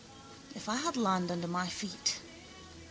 If 0.55 0.67
I 0.67 0.77
had 0.77 0.97
land 0.97 1.29
under 1.29 1.47
my 1.47 1.67
feet. 1.67 2.21